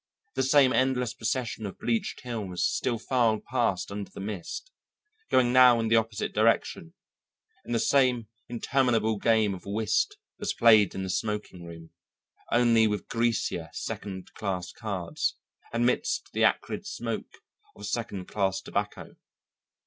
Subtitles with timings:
[0.33, 4.71] The same endless procession of bleached hills still filed past under the mist,
[5.29, 6.95] going now in the opposite direction,
[7.63, 11.91] and the same interminable game of whist was played in the smoking room,
[12.51, 15.35] only with greasier, second class cards,
[15.71, 17.37] amidst the acrid smoke
[17.75, 19.17] of second class tobacco.